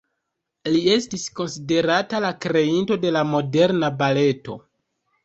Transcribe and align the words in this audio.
Li 0.75 0.79
estis 0.93 1.25
konsiderata 1.39 2.21
la 2.25 2.31
kreinto 2.45 2.97
de 3.05 3.13
la 3.17 3.23
moderna 3.35 3.91
baleto. 4.01 4.57